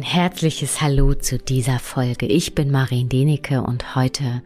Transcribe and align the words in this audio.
Ein 0.00 0.06
herzliches 0.06 0.80
Hallo 0.80 1.12
zu 1.12 1.36
dieser 1.36 1.78
Folge. 1.78 2.24
Ich 2.24 2.54
bin 2.54 2.70
Marien 2.70 3.10
Denecke 3.10 3.60
und 3.60 3.94
heute 3.94 4.40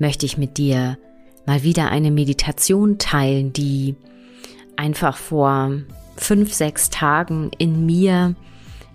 möchte 0.00 0.26
ich 0.26 0.36
mit 0.36 0.58
dir 0.58 0.98
mal 1.46 1.62
wieder 1.62 1.92
eine 1.92 2.10
Meditation 2.10 2.98
teilen, 2.98 3.52
die 3.52 3.94
einfach 4.74 5.16
vor 5.16 5.70
fünf, 6.16 6.52
sechs 6.52 6.90
Tagen 6.90 7.52
in 7.56 7.86
mir 7.86 8.34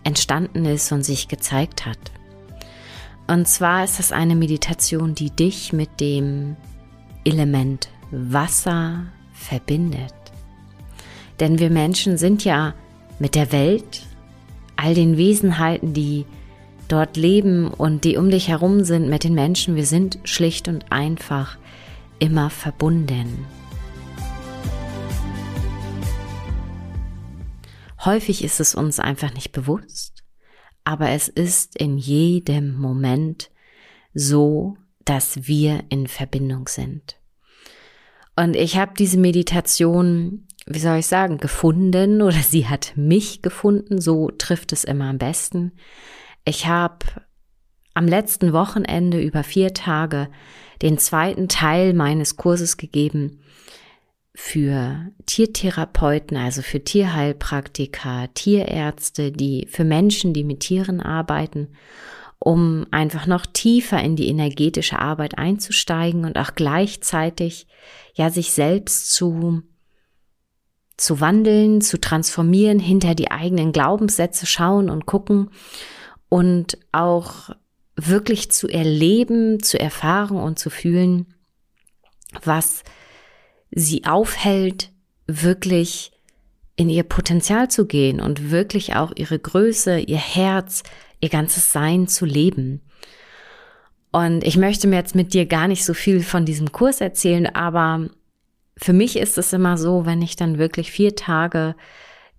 entstanden 0.03 0.65
ist 0.65 0.91
und 0.91 1.03
sich 1.03 1.29
gezeigt 1.29 1.85
hat. 1.85 2.11
Und 3.27 3.47
zwar 3.47 3.85
ist 3.85 3.99
das 3.99 4.11
eine 4.11 4.35
Meditation, 4.35 5.15
die 5.15 5.31
dich 5.31 5.71
mit 5.71 6.01
dem 6.01 6.57
Element 7.23 7.87
Wasser 8.11 9.05
verbindet. 9.31 10.13
Denn 11.39 11.57
wir 11.57 11.69
Menschen 11.69 12.17
sind 12.17 12.43
ja 12.43 12.73
mit 13.17 13.33
der 13.35 13.53
Welt, 13.53 14.08
all 14.79 14.93
den 14.93 15.17
Wesenheiten, 15.17 15.93
die 15.93 16.25
dort 16.87 17.17
leben 17.17 17.67
und 17.67 18.05
die 18.05 18.15
um 18.15 18.31
dich 18.31 18.47
herum 18.47 18.83
sind, 18.85 19.09
mit 19.09 19.25
den 19.25 19.33
Menschen, 19.33 19.75
wir 19.75 19.85
sind 19.85 20.19
schlicht 20.23 20.69
und 20.69 20.91
einfach 20.91 21.57
immer 22.19 22.49
verbunden. 22.49 23.45
Häufig 28.05 28.43
ist 28.43 28.61
es 28.61 28.73
uns 28.73 28.99
einfach 28.99 29.33
nicht 29.33 29.51
bewusst, 29.51 30.23
aber 30.85 31.09
es 31.09 31.27
ist 31.27 31.75
in 31.75 31.97
jedem 31.97 32.77
Moment 32.77 33.51
so, 34.13 34.77
dass 35.03 35.45
wir 35.47 35.83
in 35.89 36.07
Verbindung 36.07 36.69
sind. 36.69 37.17
Und 38.37 38.55
ich 38.55 38.77
habe 38.77 38.93
diese 38.97 39.19
Meditation, 39.19 40.47
wie 40.69 40.79
soll 40.79 40.99
ich 40.99 41.07
sagen, 41.07 41.37
gefunden 41.37 42.21
oder 42.21 42.37
sie 42.37 42.67
hat 42.67 42.93
mich 42.95 43.41
gefunden, 43.41 43.99
so 43.99 44.29
trifft 44.29 44.71
es 44.71 44.83
immer 44.83 45.05
am 45.05 45.17
besten. 45.17 45.73
Ich 46.45 46.67
habe 46.67 47.05
am 47.95 48.07
letzten 48.07 48.53
Wochenende 48.53 49.21
über 49.21 49.43
vier 49.43 49.73
Tage 49.73 50.29
den 50.81 50.97
zweiten 50.97 51.49
Teil 51.49 51.93
meines 51.93 52.37
Kurses 52.37 52.77
gegeben 52.77 53.41
für 54.35 55.11
Tiertherapeuten, 55.25 56.37
also 56.37 56.61
für 56.61 56.83
Tierheilpraktiker, 56.83 58.29
Tierärzte, 58.33 59.31
die 59.31 59.67
für 59.69 59.83
Menschen, 59.83 60.33
die 60.33 60.43
mit 60.43 60.61
Tieren 60.61 61.01
arbeiten 61.01 61.69
um 62.39 62.87
einfach 62.91 63.27
noch 63.27 63.45
tiefer 63.45 64.01
in 64.01 64.15
die 64.15 64.29
energetische 64.29 64.97
Arbeit 64.97 65.37
einzusteigen 65.37 66.23
und 66.23 66.37
auch 66.37 66.55
gleichzeitig 66.55 67.67
ja 68.15 68.29
sich 68.29 68.53
selbst 68.53 69.13
zu 69.13 69.63
zu 70.99 71.21
wandeln, 71.21 71.81
zu 71.81 71.99
transformieren, 71.99 72.79
hinter 72.79 73.15
die 73.15 73.31
eigenen 73.31 73.71
Glaubenssätze 73.71 74.45
schauen 74.45 74.89
und 74.89 75.05
gucken 75.05 75.49
und 76.27 76.77
auch 76.91 77.49
wirklich 77.95 78.51
zu 78.51 78.67
erleben, 78.67 79.61
zu 79.61 79.79
erfahren 79.79 80.37
und 80.37 80.59
zu 80.59 80.69
fühlen, 80.69 81.33
was 82.43 82.83
sie 83.71 84.05
aufhält, 84.05 84.91
wirklich 85.27 86.11
in 86.75 86.89
ihr 86.89 87.03
Potenzial 87.03 87.69
zu 87.69 87.85
gehen 87.85 88.19
und 88.19 88.51
wirklich 88.51 88.95
auch 88.95 89.11
ihre 89.15 89.37
Größe, 89.37 89.99
ihr 89.99 90.17
Herz, 90.17 90.83
ihr 91.19 91.29
ganzes 91.29 91.71
Sein 91.71 92.07
zu 92.07 92.25
leben. 92.25 92.81
Und 94.11 94.43
ich 94.43 94.57
möchte 94.57 94.87
mir 94.87 94.95
jetzt 94.95 95.13
mit 95.13 95.33
dir 95.33 95.45
gar 95.45 95.67
nicht 95.67 95.85
so 95.85 95.93
viel 95.93 96.23
von 96.23 96.45
diesem 96.45 96.71
Kurs 96.71 97.01
erzählen, 97.01 97.47
aber 97.53 98.09
für 98.81 98.93
mich 98.93 99.17
ist 99.17 99.37
es 99.37 99.51
immer 99.53 99.77
so, 99.77 100.05
wenn 100.05 100.21
ich 100.21 100.35
dann 100.35 100.57
wirklich 100.57 100.91
vier 100.91 101.15
Tage 101.15 101.75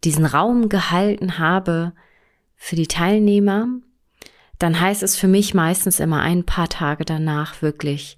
diesen 0.04 0.24
Raum 0.24 0.68
gehalten 0.68 1.38
habe 1.38 1.92
für 2.56 2.76
die 2.76 2.86
Teilnehmer, 2.86 3.68
dann 4.58 4.80
heißt 4.80 5.02
es 5.02 5.16
für 5.16 5.28
mich 5.28 5.54
meistens 5.54 6.00
immer 6.00 6.20
ein 6.20 6.44
paar 6.44 6.68
Tage 6.68 7.04
danach 7.04 7.60
wirklich 7.62 8.16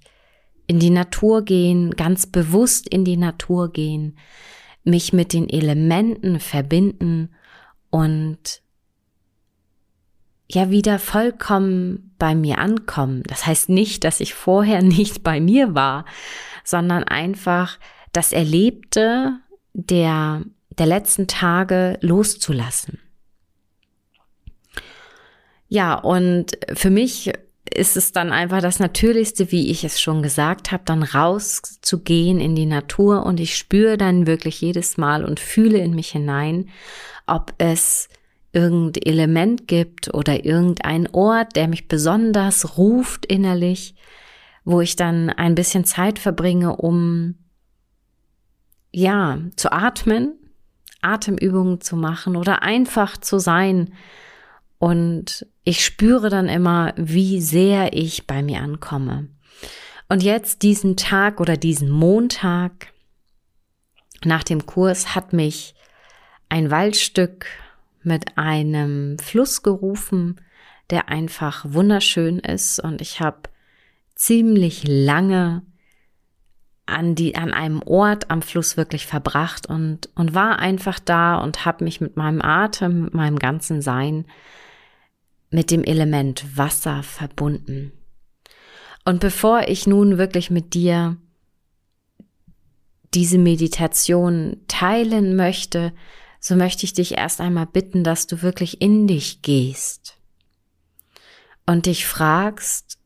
in 0.67 0.79
die 0.79 0.89
Natur 0.89 1.43
gehen, 1.43 1.91
ganz 1.91 2.25
bewusst 2.25 2.87
in 2.87 3.03
die 3.03 3.17
Natur 3.17 3.71
gehen, 3.71 4.17
mich 4.85 5.11
mit 5.11 5.33
den 5.33 5.49
Elementen 5.49 6.39
verbinden 6.39 7.29
und 7.89 8.61
ja 10.49 10.69
wieder 10.69 10.99
vollkommen 10.99 12.15
bei 12.17 12.35
mir 12.35 12.59
ankommen. 12.59 13.23
Das 13.27 13.45
heißt 13.45 13.69
nicht, 13.69 14.03
dass 14.05 14.21
ich 14.21 14.33
vorher 14.33 14.81
nicht 14.81 15.23
bei 15.23 15.41
mir 15.41 15.75
war, 15.75 16.05
sondern 16.63 17.03
einfach 17.03 17.77
das 18.13 18.31
Erlebte 18.31 19.39
der, 19.73 20.43
der 20.77 20.85
letzten 20.85 21.27
Tage 21.27 21.97
loszulassen. 22.01 22.99
Ja, 25.67 25.95
und 25.95 26.51
für 26.73 26.91
mich 26.91 27.33
ist 27.73 27.97
es 27.97 28.11
dann 28.11 28.31
einfach 28.31 28.61
das 28.61 28.79
Natürlichste, 28.79 29.51
wie 29.51 29.71
ich 29.71 29.83
es 29.83 29.99
schon 29.99 30.21
gesagt 30.21 30.71
habe, 30.71 30.83
dann 30.85 31.01
rauszugehen 31.01 32.39
in 32.39 32.55
die 32.55 32.67
Natur 32.67 33.25
und 33.25 33.39
ich 33.39 33.57
spüre 33.57 33.97
dann 33.97 34.27
wirklich 34.27 34.61
jedes 34.61 34.97
Mal 34.97 35.25
und 35.25 35.39
fühle 35.39 35.79
in 35.79 35.95
mich 35.95 36.09
hinein, 36.09 36.69
ob 37.25 37.53
es 37.57 38.09
irgendein 38.51 39.03
Element 39.03 39.67
gibt 39.67 40.13
oder 40.13 40.45
irgendein 40.45 41.07
Ort, 41.11 41.55
der 41.55 41.67
mich 41.67 41.87
besonders 41.87 42.77
ruft 42.77 43.25
innerlich, 43.25 43.95
wo 44.63 44.81
ich 44.81 44.95
dann 44.95 45.31
ein 45.31 45.55
bisschen 45.55 45.85
Zeit 45.85 46.19
verbringe, 46.19 46.75
um 46.75 47.35
ja, 48.93 49.39
zu 49.55 49.71
atmen, 49.71 50.33
Atemübungen 51.01 51.81
zu 51.81 51.97
machen 51.97 52.37
oder 52.37 52.61
einfach 52.61 53.17
zu 53.17 53.39
sein. 53.39 53.93
Und 54.77 55.45
ich 55.63 55.83
spüre 55.83 56.29
dann 56.29 56.47
immer, 56.47 56.93
wie 56.95 57.41
sehr 57.41 57.93
ich 57.93 58.27
bei 58.27 58.41
mir 58.43 58.61
ankomme. 58.61 59.27
Und 60.07 60.23
jetzt 60.23 60.61
diesen 60.61 60.95
Tag 60.95 61.41
oder 61.41 61.57
diesen 61.57 61.89
Montag 61.89 62.93
nach 64.23 64.43
dem 64.43 64.65
Kurs 64.65 65.15
hat 65.15 65.33
mich 65.33 65.73
ein 66.49 66.69
Waldstück 66.69 67.47
mit 68.03 68.37
einem 68.37 69.17
Fluss 69.17 69.63
gerufen, 69.63 70.39
der 70.89 71.09
einfach 71.09 71.65
wunderschön 71.67 72.39
ist 72.39 72.79
und 72.79 73.01
ich 73.01 73.19
habe 73.21 73.49
ziemlich 74.15 74.83
lange 74.85 75.63
an 76.85 77.15
die 77.15 77.35
an 77.35 77.53
einem 77.53 77.81
Ort 77.83 78.29
am 78.29 78.41
Fluss 78.41 78.75
wirklich 78.77 79.05
verbracht 79.05 79.67
und 79.67 80.09
und 80.15 80.33
war 80.33 80.59
einfach 80.59 80.99
da 80.99 81.37
und 81.37 81.65
habe 81.65 81.83
mich 81.83 82.01
mit 82.01 82.17
meinem 82.17 82.41
Atem, 82.41 83.05
mit 83.05 83.13
meinem 83.13 83.39
ganzen 83.39 83.81
Sein 83.81 84.25
mit 85.53 85.69
dem 85.69 85.83
Element 85.83 86.57
Wasser 86.57 87.03
verbunden. 87.03 87.93
Und 89.05 89.19
bevor 89.19 89.67
ich 89.67 89.85
nun 89.85 90.17
wirklich 90.17 90.49
mit 90.49 90.73
dir 90.73 91.17
diese 93.13 93.37
Meditation 93.37 94.57
teilen 94.67 95.35
möchte, 95.35 95.93
so 96.39 96.55
möchte 96.55 96.85
ich 96.85 96.93
dich 96.93 97.17
erst 97.17 97.39
einmal 97.39 97.67
bitten, 97.67 98.03
dass 98.03 98.27
du 98.27 98.41
wirklich 98.41 98.81
in 98.81 99.07
dich 99.07 99.41
gehst 99.43 100.17
und 101.65 101.85
dich 101.85 102.05
fragst, 102.07 102.97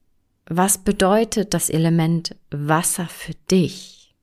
was 0.50 0.78
bedeutet 0.78 1.54
das 1.54 1.70
Element 1.70 2.36
Wasser 2.52 3.08
für 3.08 3.34
dich? 3.52 4.16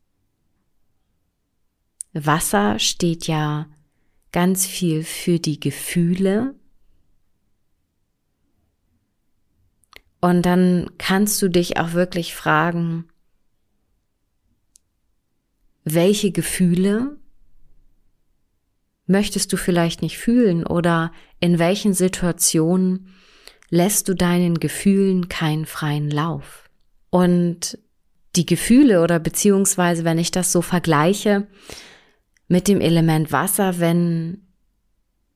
Wasser 2.15 2.79
steht 2.79 3.27
ja 3.27 3.67
ganz 4.33 4.67
viel 4.67 5.05
für 5.05 5.39
die 5.39 5.61
Gefühle. 5.61 6.55
Und 10.21 10.43
dann 10.47 10.91
kannst 10.97 11.43
du 11.43 11.49
dich 11.49 11.77
auch 11.77 11.93
wirklich 11.93 12.35
fragen, 12.35 13.07
welche 15.85 16.33
Gefühle 16.33 17.19
möchtest 19.07 19.53
du 19.53 19.59
vielleicht 19.59 20.01
nicht 20.01 20.17
fühlen 20.17 20.67
oder 20.67 21.13
in 21.41 21.59
welchen 21.59 21.93
Situationen 21.93 23.09
lässt 23.75 24.09
du 24.09 24.15
deinen 24.15 24.61
Gefühlen 24.61 25.29
keinen 25.29 25.67
freien 25.67 26.09
Lauf. 26.09 26.71
Und 27.11 27.77
die 28.37 28.47
Gefühle 28.47 29.03
oder 29.03 29.19
beziehungsweise, 29.19 30.05
wenn 30.05 30.19
ich 30.19 30.31
das 30.31 30.53
so 30.53 30.63
vergleiche 30.63 31.49
mit 32.47 32.69
dem 32.69 32.81
Element 32.81 33.33
Wasser, 33.33 33.81
wenn 33.81 34.43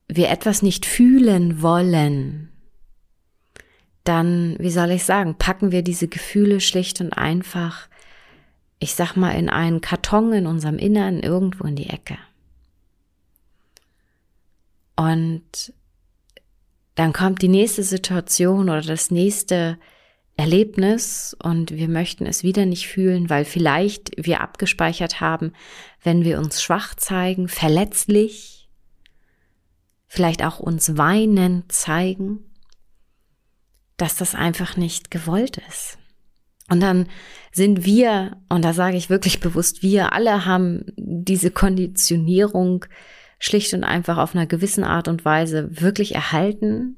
wir 0.06 0.30
etwas 0.30 0.62
nicht 0.62 0.86
fühlen 0.86 1.62
wollen, 1.62 2.52
dann, 4.04 4.56
wie 4.60 4.70
soll 4.70 4.92
ich 4.92 5.04
sagen, 5.04 5.34
packen 5.36 5.72
wir 5.72 5.82
diese 5.82 6.06
Gefühle 6.06 6.60
schlicht 6.60 7.00
und 7.00 7.14
einfach, 7.14 7.88
ich 8.78 8.94
sag 8.94 9.16
mal, 9.16 9.32
in 9.32 9.48
einen 9.48 9.80
Karton 9.80 10.32
in 10.32 10.46
unserem 10.46 10.78
Innern 10.78 11.20
irgendwo 11.20 11.64
in 11.64 11.74
die 11.74 11.90
Ecke. 11.90 12.18
Und 14.94 15.72
dann 16.98 17.12
kommt 17.12 17.42
die 17.42 17.48
nächste 17.48 17.84
Situation 17.84 18.68
oder 18.68 18.80
das 18.80 19.12
nächste 19.12 19.78
Erlebnis 20.36 21.36
und 21.40 21.70
wir 21.70 21.88
möchten 21.88 22.26
es 22.26 22.42
wieder 22.42 22.66
nicht 22.66 22.88
fühlen, 22.88 23.30
weil 23.30 23.44
vielleicht 23.44 24.10
wir 24.16 24.40
abgespeichert 24.40 25.20
haben, 25.20 25.52
wenn 26.02 26.24
wir 26.24 26.38
uns 26.38 26.60
schwach 26.60 26.96
zeigen, 26.96 27.46
verletzlich, 27.46 28.68
vielleicht 30.08 30.42
auch 30.44 30.58
uns 30.58 30.96
weinend 30.98 31.70
zeigen, 31.70 32.40
dass 33.96 34.16
das 34.16 34.34
einfach 34.34 34.76
nicht 34.76 35.12
gewollt 35.12 35.62
ist. 35.68 35.98
Und 36.68 36.80
dann 36.80 37.06
sind 37.52 37.84
wir, 37.84 38.38
und 38.48 38.64
da 38.64 38.72
sage 38.72 38.96
ich 38.96 39.08
wirklich 39.08 39.38
bewusst, 39.38 39.84
wir 39.84 40.12
alle 40.12 40.46
haben 40.46 40.84
diese 40.96 41.52
Konditionierung 41.52 42.86
schlicht 43.38 43.72
und 43.74 43.84
einfach 43.84 44.18
auf 44.18 44.34
einer 44.34 44.46
gewissen 44.46 44.84
Art 44.84 45.08
und 45.08 45.24
Weise 45.24 45.80
wirklich 45.80 46.14
erhalten. 46.14 46.96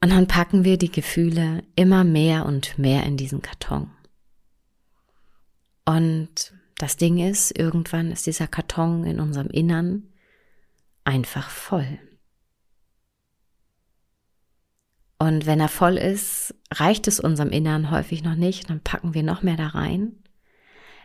Und 0.00 0.10
dann 0.10 0.26
packen 0.26 0.64
wir 0.64 0.78
die 0.78 0.92
Gefühle 0.92 1.62
immer 1.74 2.04
mehr 2.04 2.46
und 2.46 2.78
mehr 2.78 3.04
in 3.04 3.16
diesen 3.16 3.42
Karton. 3.42 3.90
Und 5.84 6.52
das 6.78 6.96
Ding 6.96 7.18
ist, 7.18 7.56
irgendwann 7.56 8.12
ist 8.12 8.26
dieser 8.26 8.46
Karton 8.46 9.04
in 9.04 9.20
unserem 9.20 9.48
Innern 9.48 10.02
einfach 11.04 11.48
voll. 11.48 11.98
Und 15.18 15.46
wenn 15.46 15.60
er 15.60 15.68
voll 15.68 15.96
ist, 15.96 16.54
reicht 16.70 17.08
es 17.08 17.20
unserem 17.20 17.50
Innern 17.50 17.90
häufig 17.90 18.22
noch 18.22 18.34
nicht, 18.34 18.68
dann 18.68 18.80
packen 18.80 19.14
wir 19.14 19.22
noch 19.22 19.42
mehr 19.42 19.56
da 19.56 19.68
rein, 19.68 20.12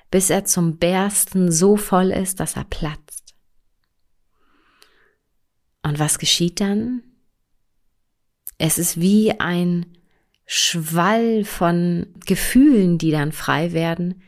bis 0.10 0.30
er 0.30 0.44
zum 0.44 0.78
Bersten 0.78 1.51
so 1.51 1.78
voll 1.78 2.12
ist, 2.12 2.42
dass 2.42 2.57
er 2.57 2.66
platzt. 2.66 3.20
Und 5.83 6.00
was 6.00 6.19
geschieht 6.19 6.60
dann? 6.62 7.04
Es 8.57 8.78
ist 8.78 9.00
wie 9.00 9.39
ein 9.39 9.86
Schwall 10.45 11.44
von 11.44 12.07
Gefühlen, 12.25 12.98
die 12.98 13.12
dann 13.12 13.31
frei 13.31 13.74
werden, 13.74 14.22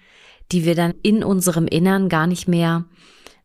die 0.52 0.66
wir 0.66 0.76
dann 0.76 0.94
in 1.04 1.24
unserem 1.24 1.68
Innern 1.68 2.10
gar 2.10 2.28
nicht 2.28 2.48
mehr 2.48 2.86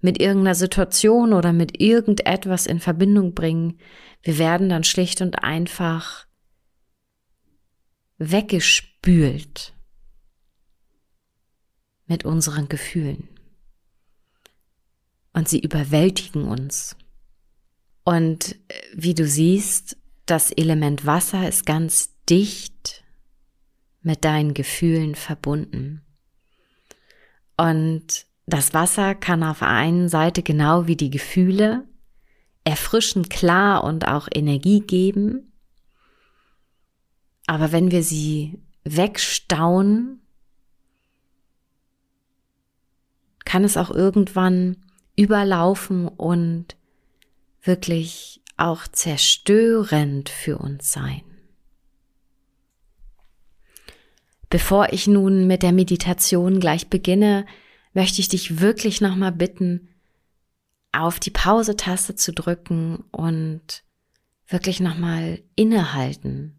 mit 0.01 0.21
irgendeiner 0.21 0.55
Situation 0.55 1.33
oder 1.33 1.53
mit 1.53 1.81
irgendetwas 1.81 2.67
in 2.67 2.81
Verbindung 2.81 3.35
bringen. 3.35 3.79
Wir 4.23 4.39
werden 4.39 4.69
dann 4.69 4.85
schlicht 4.85 5.21
und 5.21 5.43
einfach 5.43 6.27
weggespült 8.19 9.75
mit 12.07 12.25
unseren 12.25 12.69
Gefühlen. 12.69 13.29
Und 15.33 15.49
sie 15.49 15.61
überwältigen 15.61 16.45
uns. 16.45 16.97
Und 18.09 18.55
äh, 18.69 18.75
wie 18.95 19.13
du 19.13 19.27
siehst, 19.27 19.99
das 20.25 20.51
Element 20.51 21.05
Wasser 21.05 21.47
ist 21.47 21.67
ganz 21.67 22.15
dicht 22.31 23.05
mit 24.01 24.25
deinen 24.25 24.55
Gefühlen 24.55 25.15
verbunden. 25.15 26.01
Und 27.59 28.25
das 28.47 28.73
Wasser 28.73 29.15
kann 29.15 29.43
auf 29.43 29.59
der 29.59 29.69
einen 29.69 30.09
Seite 30.09 30.43
genau 30.43 30.87
wie 30.87 30.97
die 30.97 31.11
Gefühle 31.11 31.85
erfrischen, 32.65 33.29
klar 33.29 33.85
und 33.85 34.09
auch 34.09 34.27
Energie 34.33 34.81
geben. 34.81 35.53
Aber 37.47 37.73
wenn 37.73 37.91
wir 37.91 38.03
sie 38.03 38.59
wegstauen, 38.85 40.23
kann 43.45 43.65
es 43.65 43.77
auch 43.77 43.91
irgendwann 43.91 44.79
überlaufen 45.15 46.09
und 46.09 46.78
wirklich 47.63 48.43
auch 48.57 48.87
zerstörend 48.89 50.29
für 50.29 50.59
uns 50.59 50.93
sein. 50.93 51.23
Bevor 54.51 54.93
ich 54.93 55.07
nun 55.07 55.47
mit 55.47 55.63
der 55.63 55.73
Meditation 55.73 56.59
gleich 56.59 56.89
beginne, 56.89 57.45
möchte 57.93 58.21
ich 58.21 58.29
dich 58.29 58.61
wirklich 58.61 59.01
nochmal 59.01 59.33
bitten, 59.33 59.89
auf 60.93 61.21
die 61.21 61.31
Pause-Taste 61.31 62.15
zu 62.15 62.33
drücken 62.33 63.05
und 63.11 63.85
wirklich 64.47 64.81
nochmal 64.81 65.43
innehalten 65.55 66.59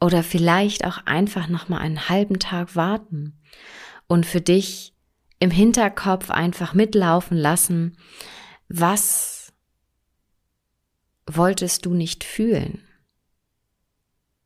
oder 0.00 0.22
vielleicht 0.22 0.84
auch 0.86 1.04
einfach 1.04 1.48
nochmal 1.48 1.80
einen 1.80 2.08
halben 2.08 2.38
Tag 2.38 2.74
warten 2.74 3.38
und 4.08 4.26
für 4.26 4.40
dich 4.40 4.94
im 5.38 5.50
Hinterkopf 5.50 6.30
einfach 6.30 6.72
mitlaufen 6.72 7.36
lassen, 7.36 7.96
was 8.68 9.41
wolltest 11.26 11.86
du 11.86 11.94
nicht 11.94 12.24
fühlen? 12.24 12.82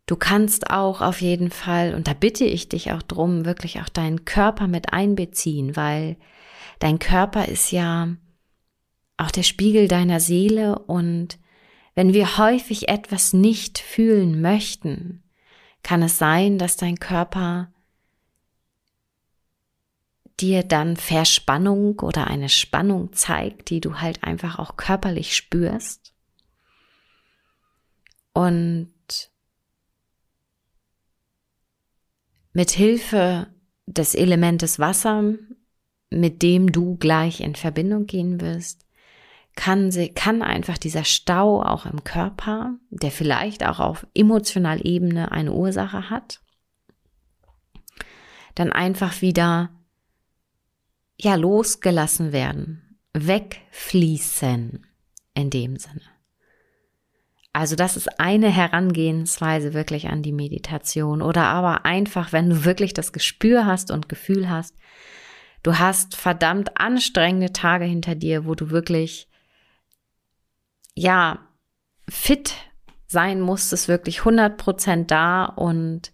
Du 0.06 0.14
kannst 0.14 0.70
auch 0.70 1.00
auf 1.00 1.20
jeden 1.20 1.50
Fall, 1.50 1.94
und 1.94 2.06
da 2.06 2.14
bitte 2.14 2.44
ich 2.44 2.68
dich 2.68 2.92
auch 2.92 3.02
drum, 3.02 3.44
wirklich 3.44 3.80
auch 3.80 3.88
deinen 3.88 4.24
Körper 4.24 4.68
mit 4.68 4.92
einbeziehen, 4.92 5.74
weil 5.74 6.16
dein 6.78 6.98
Körper 6.98 7.48
ist 7.48 7.72
ja 7.72 8.08
auch 9.16 9.30
der 9.30 9.42
Spiegel 9.42 9.88
deiner 9.88 10.20
Seele 10.20 10.78
und 10.78 11.38
wenn 11.94 12.12
wir 12.12 12.38
häufig 12.38 12.88
etwas 12.88 13.32
nicht 13.32 13.78
fühlen 13.78 14.40
möchten, 14.42 15.24
kann 15.82 16.02
es 16.02 16.18
sein, 16.18 16.58
dass 16.58 16.76
dein 16.76 17.00
Körper 17.00 17.72
dir 20.38 20.62
dann 20.62 20.96
Verspannung 20.96 22.00
oder 22.00 22.26
eine 22.26 22.50
Spannung 22.50 23.12
zeigt, 23.12 23.70
die 23.70 23.80
du 23.80 24.00
halt 24.00 24.22
einfach 24.22 24.58
auch 24.58 24.76
körperlich 24.76 25.34
spürst. 25.34 26.12
Und 28.36 28.92
mit 32.52 32.70
Hilfe 32.70 33.46
des 33.86 34.14
Elementes 34.14 34.78
Wasser, 34.78 35.36
mit 36.10 36.42
dem 36.42 36.70
du 36.70 36.98
gleich 36.98 37.40
in 37.40 37.54
Verbindung 37.54 38.04
gehen 38.04 38.42
wirst, 38.42 38.84
kann, 39.54 39.90
sie, 39.90 40.10
kann 40.10 40.42
einfach 40.42 40.76
dieser 40.76 41.04
Stau 41.04 41.62
auch 41.62 41.86
im 41.86 42.04
Körper, 42.04 42.74
der 42.90 43.10
vielleicht 43.10 43.64
auch 43.64 43.80
auf 43.80 44.06
emotionaler 44.12 44.84
Ebene 44.84 45.32
eine 45.32 45.54
Ursache 45.54 46.10
hat, 46.10 46.42
dann 48.54 48.70
einfach 48.70 49.22
wieder 49.22 49.70
ja 51.18 51.36
losgelassen 51.36 52.32
werden, 52.32 52.98
wegfließen 53.14 54.86
in 55.32 55.48
dem 55.48 55.76
Sinne. 55.78 56.15
Also 57.56 57.74
das 57.74 57.96
ist 57.96 58.20
eine 58.20 58.50
Herangehensweise 58.50 59.72
wirklich 59.72 60.08
an 60.08 60.22
die 60.22 60.34
Meditation. 60.34 61.22
Oder 61.22 61.44
aber 61.44 61.86
einfach, 61.86 62.30
wenn 62.30 62.50
du 62.50 62.66
wirklich 62.66 62.92
das 62.92 63.14
Gespür 63.14 63.64
hast 63.64 63.90
und 63.90 64.10
Gefühl 64.10 64.50
hast, 64.50 64.76
du 65.62 65.78
hast 65.78 66.16
verdammt 66.16 66.78
anstrengende 66.78 67.54
Tage 67.54 67.86
hinter 67.86 68.14
dir, 68.14 68.44
wo 68.44 68.54
du 68.54 68.68
wirklich, 68.68 69.30
ja, 70.94 71.48
fit 72.06 72.52
sein 73.06 73.40
musstest, 73.40 73.88
wirklich 73.88 74.18
100 74.18 74.58
Prozent 74.58 75.10
da 75.10 75.46
und 75.46 76.12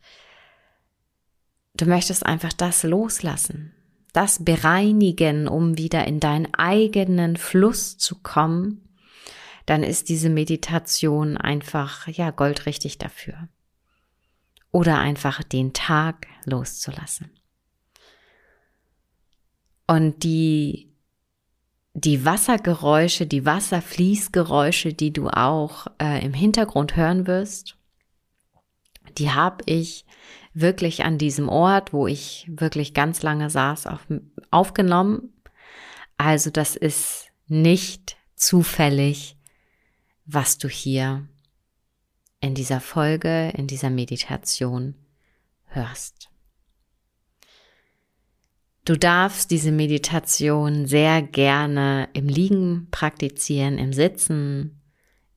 du 1.74 1.86
möchtest 1.86 2.24
einfach 2.24 2.52
das 2.52 2.84
loslassen, 2.84 3.74
das 4.12 4.44
bereinigen, 4.44 5.48
um 5.48 5.76
wieder 5.76 6.06
in 6.06 6.20
deinen 6.20 6.54
eigenen 6.54 7.36
Fluss 7.36 7.98
zu 7.98 8.22
kommen 8.22 8.81
dann 9.66 9.82
ist 9.82 10.08
diese 10.08 10.28
Meditation 10.28 11.36
einfach, 11.36 12.08
ja, 12.08 12.30
goldrichtig 12.30 12.98
dafür. 12.98 13.48
Oder 14.70 14.98
einfach 14.98 15.42
den 15.42 15.72
Tag 15.72 16.26
loszulassen. 16.44 17.30
Und 19.86 20.24
die, 20.24 20.92
die 21.94 22.24
Wassergeräusche, 22.24 23.26
die 23.26 23.44
Wasserfließgeräusche, 23.44 24.94
die 24.94 25.12
du 25.12 25.28
auch 25.28 25.86
äh, 26.00 26.24
im 26.24 26.32
Hintergrund 26.32 26.96
hören 26.96 27.26
wirst, 27.26 27.76
die 29.18 29.30
habe 29.30 29.62
ich 29.66 30.06
wirklich 30.54 31.04
an 31.04 31.18
diesem 31.18 31.48
Ort, 31.48 31.92
wo 31.92 32.06
ich 32.06 32.46
wirklich 32.48 32.94
ganz 32.94 33.22
lange 33.22 33.50
saß, 33.50 33.86
auf, 33.86 34.06
aufgenommen. 34.50 35.32
Also 36.16 36.50
das 36.50 36.76
ist 36.76 37.26
nicht 37.48 38.16
zufällig, 38.34 39.36
was 40.24 40.58
du 40.58 40.68
hier 40.68 41.28
in 42.40 42.54
dieser 42.54 42.80
Folge, 42.80 43.52
in 43.56 43.66
dieser 43.66 43.90
Meditation 43.90 44.94
hörst. 45.66 46.28
Du 48.84 48.96
darfst 48.96 49.52
diese 49.52 49.70
Meditation 49.70 50.86
sehr 50.86 51.22
gerne 51.22 52.08
im 52.14 52.28
Liegen 52.28 52.88
praktizieren, 52.90 53.78
im 53.78 53.92
Sitzen, 53.92 54.82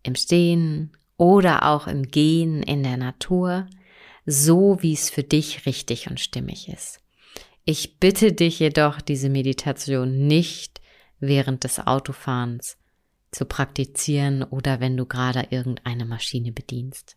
im 0.01 0.15
Stehen 0.15 0.97
oder 1.17 1.67
auch 1.67 1.85
im 1.85 2.07
Gehen 2.07 2.63
in 2.63 2.81
der 2.81 2.97
Natur, 2.97 3.67
so 4.25 4.81
wie 4.81 4.93
es 4.93 5.11
für 5.11 5.23
dich 5.23 5.67
richtig 5.67 6.09
und 6.09 6.19
stimmig 6.19 6.69
ist. 6.69 6.99
Ich 7.65 7.99
bitte 7.99 8.33
dich 8.33 8.59
jedoch, 8.59 8.99
diese 8.99 9.29
Meditation 9.29 10.25
nicht 10.25 10.81
während 11.19 11.63
des 11.63 11.79
Autofahrens 11.79 12.77
zu 13.35 13.45
praktizieren 13.45 14.43
oder 14.43 14.79
wenn 14.79 14.97
du 14.97 15.05
gerade 15.05 15.47
irgendeine 15.49 16.05
Maschine 16.05 16.51
bedienst. 16.51 17.15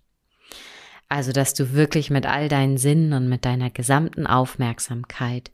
Also, 1.08 1.32
dass 1.32 1.54
du 1.54 1.72
wirklich 1.72 2.10
mit 2.10 2.26
all 2.26 2.48
deinen 2.48 2.76
Sinnen 2.76 3.14
und 3.14 3.28
mit 3.28 3.44
deiner 3.44 3.70
gesamten 3.70 4.26
Aufmerksamkeit 4.26 5.50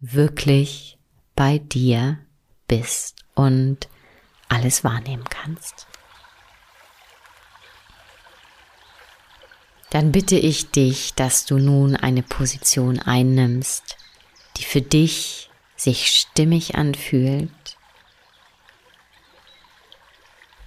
wirklich 0.00 0.98
bei 1.34 1.58
dir 1.58 2.18
bist 2.66 3.24
und 3.34 3.88
alles 4.48 4.84
wahrnehmen 4.84 5.24
kannst. 5.24 5.86
Dann 9.90 10.12
bitte 10.12 10.36
ich 10.36 10.70
dich, 10.70 11.14
dass 11.14 11.46
du 11.46 11.58
nun 11.58 11.96
eine 11.96 12.22
Position 12.22 12.98
einnimmst, 12.98 13.96
die 14.58 14.64
für 14.64 14.82
dich 14.82 15.48
sich 15.76 16.08
stimmig 16.08 16.74
anfühlt. 16.74 17.50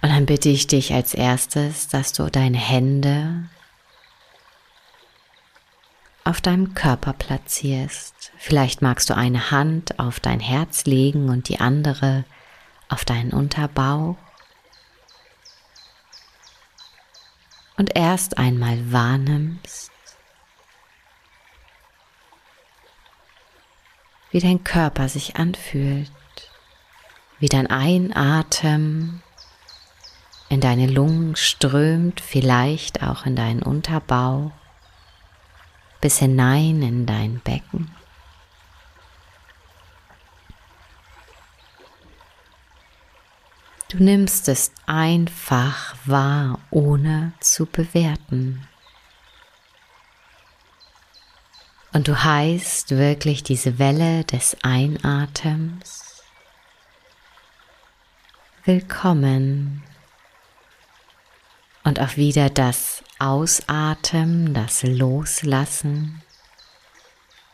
Und 0.00 0.11
dann 0.22 0.26
bitte 0.26 0.50
ich 0.50 0.68
dich 0.68 0.94
als 0.94 1.14
erstes, 1.14 1.88
dass 1.88 2.12
du 2.12 2.30
deine 2.30 2.56
Hände 2.56 3.48
auf 6.22 6.40
deinem 6.40 6.74
Körper 6.74 7.12
platzierst. 7.12 8.30
Vielleicht 8.38 8.82
magst 8.82 9.10
du 9.10 9.16
eine 9.16 9.50
Hand 9.50 9.98
auf 9.98 10.20
dein 10.20 10.38
Herz 10.38 10.84
legen 10.84 11.28
und 11.28 11.48
die 11.48 11.58
andere 11.58 12.24
auf 12.88 13.04
deinen 13.04 13.32
Unterbauch. 13.32 14.16
Und 17.76 17.96
erst 17.96 18.38
einmal 18.38 18.92
wahrnimmst, 18.92 19.90
wie 24.30 24.38
dein 24.38 24.62
Körper 24.62 25.08
sich 25.08 25.34
anfühlt, 25.34 26.12
wie 27.40 27.48
dein 27.48 27.66
Einatmen 27.66 29.20
in 30.52 30.60
deine 30.60 30.86
Lungen 30.86 31.34
strömt, 31.34 32.20
vielleicht 32.20 33.02
auch 33.02 33.24
in 33.24 33.34
deinen 33.34 33.62
Unterbauch 33.62 34.50
bis 36.02 36.18
hinein 36.18 36.82
in 36.82 37.06
dein 37.06 37.40
Becken. 37.40 37.90
Du 43.88 44.04
nimmst 44.04 44.46
es 44.48 44.72
einfach 44.84 45.94
wahr, 46.04 46.58
ohne 46.70 47.32
zu 47.40 47.64
bewerten. 47.64 48.68
Und 51.94 52.08
du 52.08 52.24
heißt 52.24 52.90
wirklich 52.90 53.42
diese 53.42 53.78
Welle 53.78 54.24
des 54.24 54.54
Einatems 54.62 56.22
willkommen 58.64 59.82
und 61.84 62.00
auch 62.00 62.16
wieder 62.16 62.48
das 62.50 63.02
Ausatmen, 63.18 64.54
das 64.54 64.82
Loslassen 64.82 66.22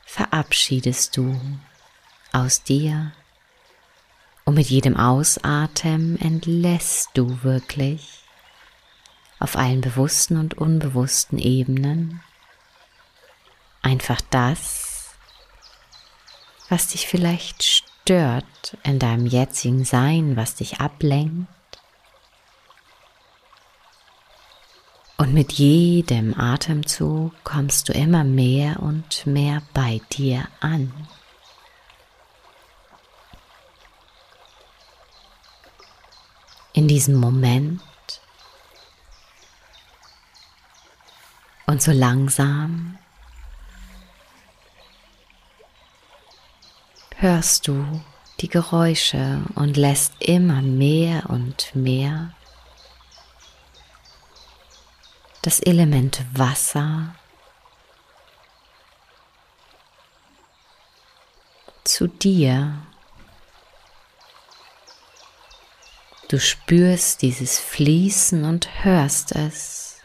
verabschiedest 0.05 1.17
du 1.17 1.39
aus 2.33 2.63
dir. 2.63 3.13
Und 4.45 4.55
mit 4.55 4.69
jedem 4.69 4.97
Ausatmen 4.97 6.19
entlässt 6.21 7.11
du 7.15 7.43
wirklich 7.43 8.25
auf 9.39 9.57
allen 9.57 9.83
bewussten 9.83 10.39
und 10.39 10.55
unbewussten 10.55 11.39
Ebenen 11.39 12.23
einfach 13.83 14.21
das, 14.31 15.15
was 16.69 16.89
dich 16.89 17.07
vielleicht 17.07 17.63
stört 17.63 18.77
in 18.83 18.99
deinem 18.99 19.27
jetzigen 19.27 19.85
Sein, 19.85 20.37
was 20.37 20.55
dich 20.55 20.81
ablenkt 20.81 21.49
Und 25.21 25.35
mit 25.35 25.55
jedem 25.55 26.39
Atemzug 26.39 27.33
kommst 27.43 27.89
du 27.89 27.93
immer 27.93 28.23
mehr 28.23 28.81
und 28.81 29.27
mehr 29.27 29.63
bei 29.75 30.01
dir 30.13 30.47
an. 30.61 31.09
In 36.73 36.87
diesem 36.87 37.17
Moment 37.17 37.83
und 41.67 41.83
so 41.83 41.91
langsam 41.91 42.97
hörst 47.17 47.67
du 47.67 48.01
die 48.39 48.49
Geräusche 48.49 49.43
und 49.57 49.77
lässt 49.77 50.13
immer 50.21 50.63
mehr 50.63 51.29
und 51.29 51.75
mehr 51.75 52.33
das 55.49 55.61
Element 55.61 56.23
Wasser 56.35 57.15
zu 61.85 62.07
dir. 62.07 62.83
Du 66.29 66.39
spürst 66.39 67.23
dieses 67.23 67.59
Fließen 67.59 68.45
und 68.45 68.85
hörst 68.85 69.33
es. 69.33 70.03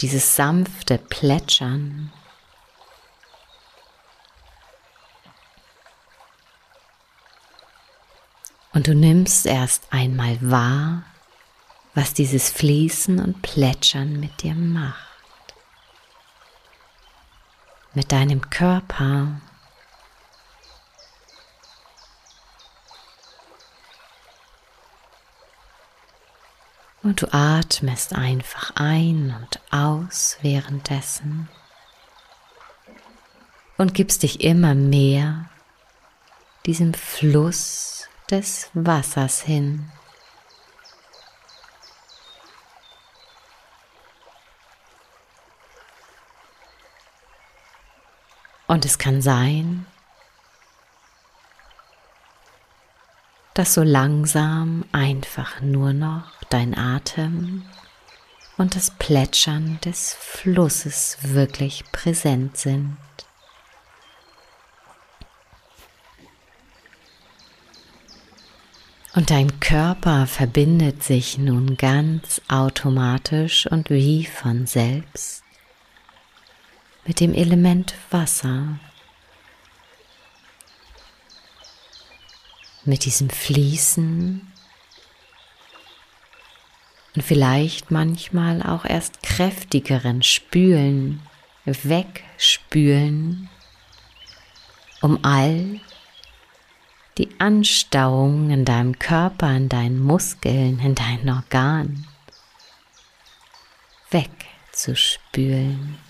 Dieses 0.00 0.36
sanfte 0.36 0.98
Plätschern. 0.98 2.12
Und 8.72 8.86
du 8.86 8.94
nimmst 8.94 9.46
erst 9.46 9.92
einmal 9.92 10.38
wahr, 10.40 11.02
was 11.98 12.14
dieses 12.14 12.48
Fließen 12.48 13.18
und 13.18 13.42
Plätschern 13.42 14.20
mit 14.20 14.44
dir 14.44 14.54
macht. 14.54 15.04
Mit 17.92 18.12
deinem 18.12 18.48
Körper. 18.50 19.40
Und 27.02 27.20
du 27.20 27.32
atmest 27.32 28.14
einfach 28.14 28.76
ein 28.76 29.34
und 29.36 29.60
aus 29.72 30.38
währenddessen 30.40 31.48
und 33.76 33.94
gibst 33.94 34.22
dich 34.22 34.42
immer 34.42 34.76
mehr 34.76 35.50
diesem 36.64 36.94
Fluss 36.94 38.08
des 38.30 38.70
Wassers 38.72 39.42
hin. 39.42 39.90
Und 48.68 48.84
es 48.84 48.98
kann 48.98 49.22
sein, 49.22 49.86
dass 53.54 53.74
so 53.74 53.82
langsam 53.82 54.84
einfach 54.92 55.60
nur 55.60 55.92
noch 55.92 56.30
dein 56.50 56.78
Atem 56.78 57.64
und 58.58 58.76
das 58.76 58.90
Plätschern 58.90 59.80
des 59.84 60.14
Flusses 60.14 61.18
wirklich 61.22 61.90
präsent 61.92 62.56
sind. 62.58 62.98
Und 69.14 69.30
dein 69.30 69.58
Körper 69.60 70.26
verbindet 70.26 71.02
sich 71.02 71.38
nun 71.38 71.76
ganz 71.76 72.42
automatisch 72.48 73.66
und 73.66 73.88
wie 73.90 74.26
von 74.26 74.66
selbst 74.66 75.42
mit 77.08 77.20
dem 77.20 77.32
Element 77.32 77.94
Wasser, 78.10 78.78
mit 82.84 83.06
diesem 83.06 83.30
Fließen 83.30 84.52
und 87.16 87.22
vielleicht 87.22 87.90
manchmal 87.90 88.62
auch 88.62 88.84
erst 88.84 89.22
kräftigeren 89.22 90.22
Spülen, 90.22 91.22
wegspülen, 91.64 93.48
um 95.00 95.24
all 95.24 95.80
die 97.16 97.30
Anstauung 97.40 98.50
in 98.50 98.66
deinem 98.66 98.98
Körper, 98.98 99.56
in 99.56 99.70
deinen 99.70 99.98
Muskeln, 99.98 100.78
in 100.78 100.94
deinen 100.94 101.30
Organen 101.30 102.06
wegzuspülen. 104.10 106.07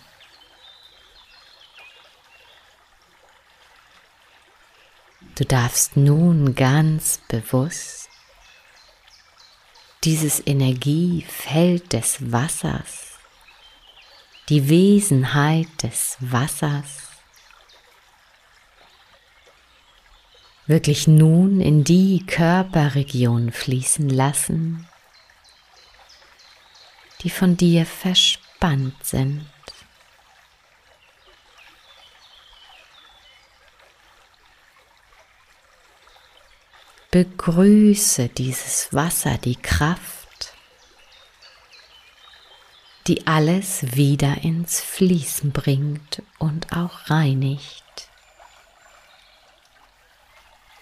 Du 5.39 5.45
darfst 5.45 5.97
nun 5.97 6.57
ganz 6.57 7.21
bewusst 7.29 8.09
dieses 10.03 10.45
Energiefeld 10.45 11.93
des 11.93 12.33
Wassers, 12.33 13.21
die 14.49 14.69
Wesenheit 14.69 15.69
des 15.81 16.17
Wassers, 16.19 17.03
wirklich 20.67 21.07
nun 21.07 21.61
in 21.61 21.85
die 21.85 22.27
Körperregion 22.27 23.53
fließen 23.53 24.09
lassen, 24.09 24.89
die 27.21 27.31
von 27.31 27.57
dir 27.57 27.87
verspannt 27.87 29.07
sind. 29.07 29.47
Begrüße 37.11 38.29
dieses 38.29 38.93
Wasser, 38.93 39.39
die 39.39 39.57
Kraft, 39.57 40.53
die 43.07 43.27
alles 43.27 43.97
wieder 43.97 44.45
ins 44.45 44.83
Fließen 44.83 45.51
bringt 45.53 46.23
und 46.39 46.71
auch 46.77 47.09
reinigt. 47.09 48.11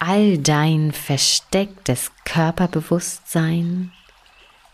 All 0.01 0.39
dein 0.39 0.91
verstecktes 0.91 2.11
Körperbewusstsein, 2.25 3.93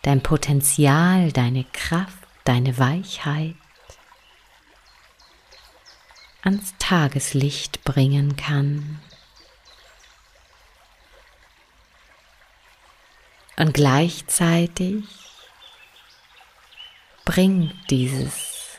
dein 0.00 0.22
Potenzial, 0.22 1.32
deine 1.32 1.64
Kraft, 1.64 2.16
deine 2.44 2.78
Weichheit 2.78 3.56
ans 6.40 6.72
Tageslicht 6.78 7.84
bringen 7.84 8.36
kann. 8.36 9.02
Und 13.56 13.74
gleichzeitig 13.74 15.04
bringt 17.24 17.74
dieses 17.90 18.78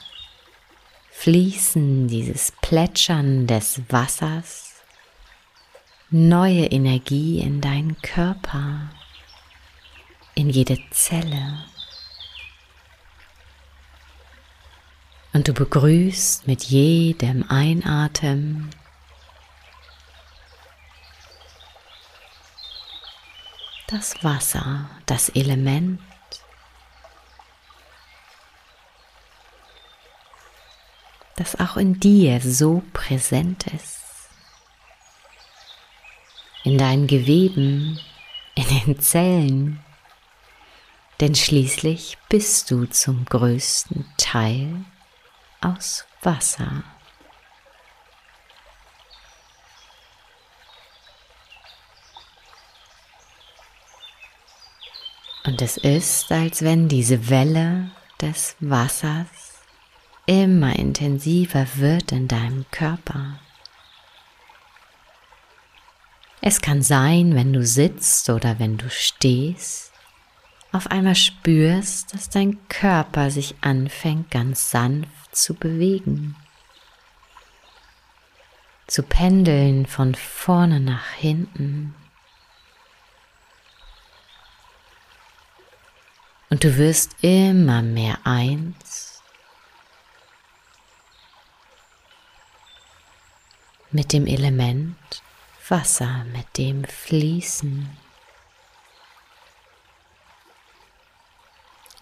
Fließen, 1.11 2.07
dieses 2.07 2.51
Plätschern 2.61 3.47
des 3.47 3.81
Wassers 3.89 4.81
neue 6.09 6.65
Energie 6.65 7.39
in 7.39 7.61
deinen 7.61 8.01
Körper, 8.01 8.89
in 10.35 10.49
jede 10.49 10.77
Zelle. 10.91 11.65
Und 15.33 15.47
du 15.47 15.53
begrüßt 15.53 16.45
mit 16.45 16.63
jedem 16.63 17.49
Einatmen 17.49 18.69
das 23.93 24.23
Wasser, 24.23 24.89
das 25.05 25.29
Element, 25.29 26.01
das 31.35 31.59
auch 31.59 31.77
in 31.77 31.99
dir 31.99 32.41
so 32.41 32.81
präsent 32.91 33.67
ist, 33.67 33.99
in 36.63 36.79
deinen 36.79 37.05
Geweben, 37.05 37.99
in 38.55 38.67
den 38.67 38.99
Zellen, 38.99 39.79
denn 41.19 41.35
schließlich 41.35 42.17
bist 42.29 42.71
du 42.71 42.87
zum 42.87 43.25
größten 43.25 44.11
Teil 44.17 44.85
aus 45.61 46.05
Wasser. 46.23 46.83
Und 55.53 55.61
es 55.61 55.77
ist, 55.77 56.31
als 56.31 56.63
wenn 56.63 56.87
diese 56.87 57.29
Welle 57.29 57.91
des 58.19 58.55
Wassers 58.59 59.61
immer 60.25 60.75
intensiver 60.79 61.67
wird 61.75 62.11
in 62.11 62.27
deinem 62.27 62.65
Körper. 62.71 63.39
Es 66.41 66.59
kann 66.59 66.81
sein, 66.81 67.35
wenn 67.35 67.53
du 67.53 67.63
sitzt 67.63 68.31
oder 68.31 68.57
wenn 68.57 68.79
du 68.79 68.89
stehst, 68.89 69.91
auf 70.71 70.87
einmal 70.87 71.13
spürst, 71.13 72.15
dass 72.15 72.31
dein 72.31 72.57
Körper 72.67 73.29
sich 73.29 73.53
anfängt 73.61 74.31
ganz 74.31 74.71
sanft 74.71 75.35
zu 75.35 75.53
bewegen, 75.53 76.35
zu 78.87 79.03
pendeln 79.03 79.85
von 79.85 80.15
vorne 80.15 80.79
nach 80.79 81.11
hinten. 81.11 81.93
Und 86.53 86.63
du 86.63 86.77
wirst 86.77 87.15
immer 87.23 87.81
mehr 87.81 88.19
eins 88.25 89.23
mit 93.89 94.13
dem 94.13 94.27
Element 94.27 94.95
Wasser, 95.67 96.25
mit 96.25 96.59
dem 96.59 96.83
Fließen. 96.83 97.97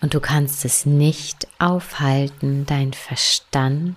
Und 0.02 0.14
du 0.14 0.20
kannst 0.20 0.66
es 0.66 0.86
nicht 0.86 1.48
aufhalten, 1.58 2.66
dein 2.66 2.92
Verstand 2.92 3.96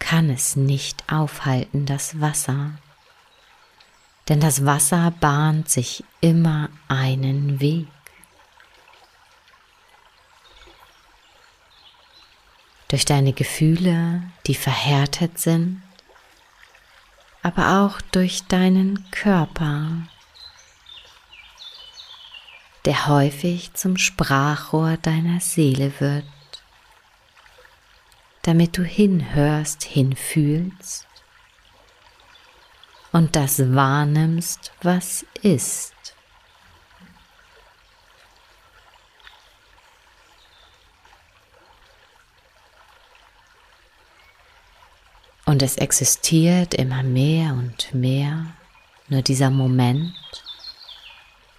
kann 0.00 0.28
es 0.28 0.54
nicht 0.54 1.10
aufhalten, 1.10 1.86
das 1.86 2.20
Wasser. 2.20 2.72
Denn 4.28 4.40
das 4.40 4.66
Wasser 4.66 5.14
bahnt 5.18 5.70
sich 5.70 6.04
immer 6.20 6.68
einen 6.88 7.58
Weg. 7.58 7.88
Durch 12.92 13.06
deine 13.06 13.32
Gefühle, 13.32 14.22
die 14.46 14.54
verhärtet 14.54 15.38
sind, 15.38 15.82
aber 17.42 17.80
auch 17.80 18.02
durch 18.02 18.44
deinen 18.48 19.10
Körper, 19.10 20.06
der 22.84 23.06
häufig 23.06 23.72
zum 23.72 23.96
Sprachrohr 23.96 24.98
deiner 24.98 25.40
Seele 25.40 25.90
wird, 26.00 26.26
damit 28.42 28.76
du 28.76 28.84
hinhörst, 28.84 29.84
hinfühlst 29.84 31.06
und 33.10 33.36
das 33.36 33.74
wahrnimmst, 33.74 34.70
was 34.82 35.24
ist. 35.40 35.94
Und 45.44 45.62
es 45.62 45.76
existiert 45.76 46.74
immer 46.74 47.02
mehr 47.02 47.52
und 47.52 47.92
mehr 47.94 48.46
nur 49.08 49.22
dieser 49.22 49.50
Moment 49.50 50.14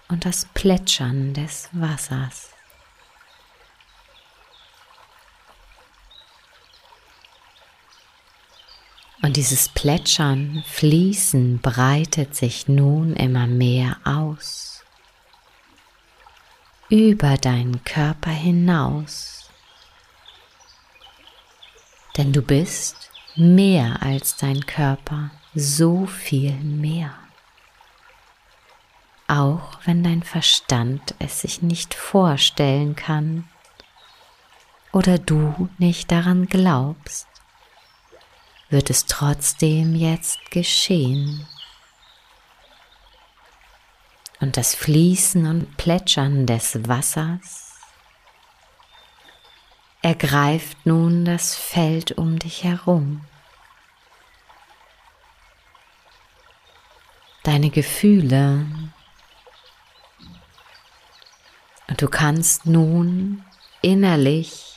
und 0.08 0.24
das 0.24 0.46
Plätschern 0.54 1.34
des 1.34 1.68
Wassers. 1.72 2.50
Und 9.22 9.36
dieses 9.38 9.70
Plätschern, 9.70 10.62
Fließen 10.66 11.58
breitet 11.60 12.34
sich 12.36 12.68
nun 12.68 13.14
immer 13.16 13.46
mehr 13.46 13.96
aus, 14.04 14.84
über 16.90 17.38
deinen 17.38 17.82
Körper 17.84 18.30
hinaus. 18.30 19.48
Denn 22.18 22.34
du 22.34 22.42
bist 22.42 23.03
mehr 23.36 24.02
als 24.02 24.36
dein 24.36 24.64
Körper, 24.66 25.30
so 25.54 26.06
viel 26.06 26.52
mehr. 26.52 27.14
Auch 29.26 29.78
wenn 29.84 30.04
dein 30.04 30.22
Verstand 30.22 31.14
es 31.18 31.40
sich 31.40 31.62
nicht 31.62 31.94
vorstellen 31.94 32.94
kann 32.94 33.48
oder 34.92 35.18
du 35.18 35.68
nicht 35.78 36.12
daran 36.12 36.46
glaubst, 36.46 37.26
wird 38.68 38.90
es 38.90 39.06
trotzdem 39.06 39.94
jetzt 39.94 40.50
geschehen. 40.50 41.46
Und 44.40 44.56
das 44.56 44.74
Fließen 44.74 45.46
und 45.46 45.76
Plätschern 45.76 46.46
des 46.46 46.86
Wassers 46.86 47.73
ergreift 50.04 50.84
nun 50.84 51.24
das 51.24 51.56
Feld 51.56 52.12
um 52.12 52.38
dich 52.38 52.62
herum. 52.62 53.24
Deine 57.42 57.70
Gefühle. 57.70 58.66
Und 61.88 62.02
du 62.02 62.08
kannst 62.08 62.66
nun 62.66 63.46
innerlich 63.80 64.74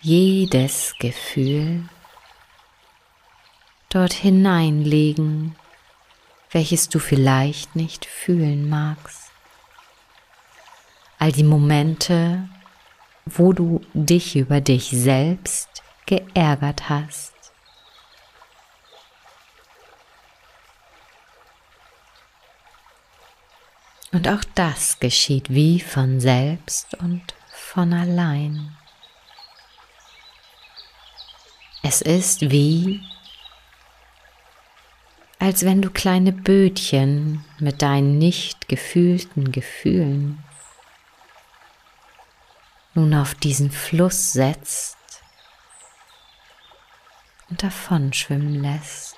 jedes 0.00 0.94
Gefühl 0.98 1.86
dort 3.90 4.14
hineinlegen, 4.14 5.54
welches 6.50 6.88
du 6.88 6.98
vielleicht 6.98 7.76
nicht 7.76 8.06
fühlen 8.06 8.70
magst 8.70 9.23
all 11.18 11.32
die 11.32 11.44
Momente, 11.44 12.48
wo 13.26 13.52
du 13.52 13.80
dich 13.94 14.36
über 14.36 14.60
dich 14.60 14.90
selbst 14.90 15.82
geärgert 16.06 16.88
hast. 16.88 17.32
Und 24.12 24.28
auch 24.28 24.44
das 24.54 25.00
geschieht 25.00 25.50
wie 25.50 25.80
von 25.80 26.20
selbst 26.20 26.94
und 27.00 27.34
von 27.50 27.92
allein. 27.92 28.76
Es 31.82 32.00
ist 32.00 32.50
wie, 32.50 33.00
als 35.40 35.64
wenn 35.64 35.82
du 35.82 35.90
kleine 35.90 36.32
Bötchen 36.32 37.44
mit 37.58 37.82
deinen 37.82 38.16
nicht 38.18 38.68
gefühlten 38.68 39.50
Gefühlen 39.50 40.42
nun 42.94 43.14
auf 43.14 43.34
diesen 43.34 43.70
Fluss 43.70 44.32
setzt 44.32 44.96
und 47.50 47.62
davon 47.62 48.12
schwimmen 48.12 48.62
lässt. 48.62 49.16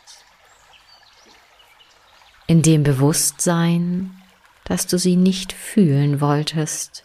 In 2.46 2.62
dem 2.62 2.82
Bewusstsein, 2.82 4.22
dass 4.64 4.86
du 4.86 4.98
sie 4.98 5.16
nicht 5.16 5.52
fühlen 5.52 6.20
wolltest. 6.20 7.04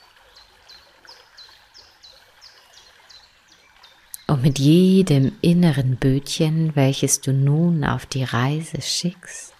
Und 4.27 4.43
mit 4.43 4.59
jedem 4.59 5.37
inneren 5.41 5.97
Bötchen, 5.97 6.75
welches 6.75 7.21
du 7.21 7.33
nun 7.33 7.83
auf 7.83 8.05
die 8.05 8.23
Reise 8.23 8.81
schickst, 8.81 9.53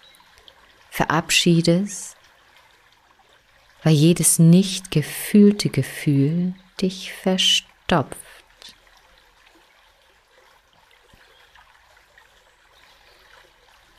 verabschiedest, 0.90 2.16
weil 3.82 3.92
jedes 3.92 4.38
nicht 4.38 4.90
gefühlte 4.90 5.68
Gefühl 5.68 6.54
dich 6.82 7.12
verstopft. 7.12 8.18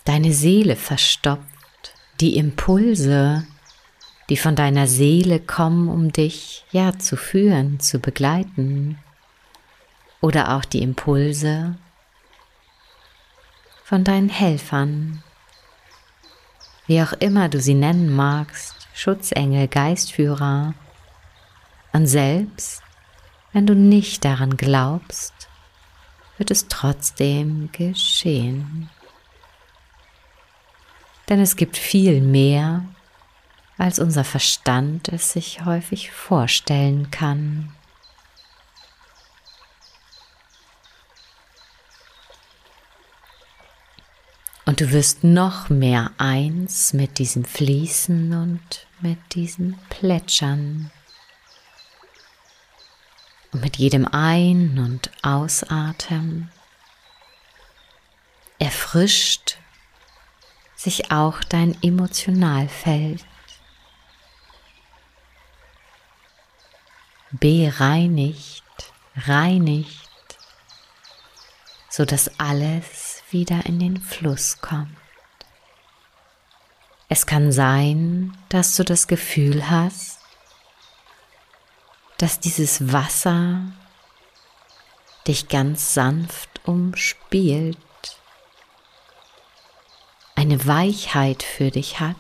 Deine 0.06 0.34
Seele 0.34 0.76
verstopft, 0.76 1.48
die 2.20 2.36
Impulse, 2.36 3.48
die 4.30 4.38
von 4.38 4.56
deiner 4.56 4.88
Seele 4.88 5.40
kommen, 5.40 5.88
um 5.88 6.12
dich 6.12 6.66
ja 6.72 6.98
zu 7.00 7.16
führen, 7.16 7.80
zu 7.80 8.00
begleiten, 8.00 9.00
oder 10.22 10.56
auch 10.56 10.64
die 10.64 10.82
Impulse 10.82 11.76
von 13.84 14.04
deinen 14.04 14.30
Helfern, 14.30 15.22
wie 16.88 17.02
auch 17.02 17.14
immer 17.14 17.50
du 17.50 17.60
sie 17.60 17.74
nennen 17.74 18.14
magst, 18.14 18.88
Schutzengel, 18.94 19.68
Geistführer, 19.68 20.74
und 21.94 22.08
selbst 22.08 22.84
wenn 23.54 23.68
du 23.68 23.76
nicht 23.76 24.26
daran 24.26 24.58
glaubst, 24.58 25.34
wird 26.38 26.50
es 26.50 26.68
trotzdem 26.68 27.72
geschehen. 27.72 28.90
Denn 31.30 31.40
es 31.40 31.56
gibt 31.56 31.78
viel 31.78 32.20
mehr, 32.20 32.84
als 33.78 34.00
unser 34.00 34.24
Verstand 34.24 35.10
es 35.10 35.32
sich 35.32 35.66
häufig 35.66 36.12
vorstellen 36.12 37.12
kann. 37.12 37.74
Und 44.66 44.82
du 44.82 44.92
wirst 44.92 45.24
noch 45.24 45.70
mehr 45.70 46.12
eins 46.18 46.94
mit 46.94 47.20
diesem 47.20 47.46
Fließen 47.46 48.34
und 48.34 48.88
mit 49.02 49.20
diesem 49.36 49.78
Plätschern. 49.90 50.92
Mit 53.74 53.80
jedem 53.80 54.08
Ein- 54.08 54.78
und 54.78 55.10
Ausatmen 55.24 56.52
erfrischt 58.60 59.58
sich 60.76 61.12
auch 61.12 61.40
dein 61.44 61.76
Emotionalfeld. 61.82 63.26
Bereinigt, 67.32 68.64
reinigt, 69.16 70.38
sodass 71.90 72.40
alles 72.40 73.24
wieder 73.32 73.66
in 73.66 73.80
den 73.80 74.00
Fluss 74.00 74.62
kommt. 74.62 74.96
Es 77.10 77.26
kann 77.26 77.52
sein, 77.52 78.38
dass 78.50 78.76
du 78.76 78.84
das 78.84 79.08
Gefühl 79.08 79.68
hast, 79.68 80.23
dass 82.24 82.40
dieses 82.40 82.94
Wasser 82.94 83.64
dich 85.28 85.50
ganz 85.50 85.94
sanft 85.94 86.62
umspielt, 86.66 87.78
eine 90.34 90.66
Weichheit 90.66 91.44
für 91.44 91.70
dich 91.70 92.00
hat. 92.00 92.16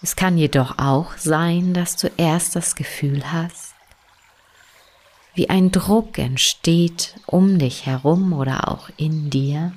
Es 0.00 0.16
kann 0.16 0.38
jedoch 0.38 0.78
auch 0.78 1.18
sein, 1.18 1.74
dass 1.74 1.96
du 1.96 2.10
erst 2.16 2.56
das 2.56 2.74
Gefühl 2.74 3.30
hast, 3.30 3.74
wie 5.34 5.50
ein 5.50 5.70
Druck 5.70 6.16
entsteht 6.16 7.16
um 7.26 7.58
dich 7.58 7.84
herum 7.84 8.32
oder 8.32 8.68
auch 8.68 8.88
in 8.96 9.28
dir, 9.28 9.74